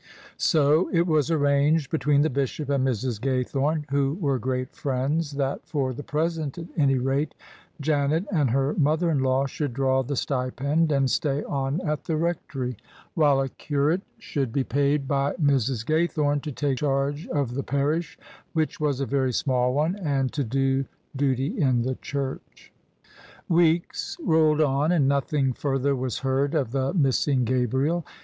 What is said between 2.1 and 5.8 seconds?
the Bishop and Mrs. Gaythome, who were great friends, that—